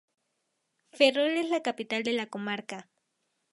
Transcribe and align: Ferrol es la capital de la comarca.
Ferrol 0.97 1.37
es 1.37 1.51
la 1.51 1.61
capital 1.61 2.01
de 2.01 2.13
la 2.13 2.25
comarca. 2.25 2.89